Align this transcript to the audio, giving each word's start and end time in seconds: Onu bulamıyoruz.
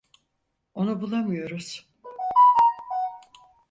Onu 0.73 1.01
bulamıyoruz. 1.01 1.87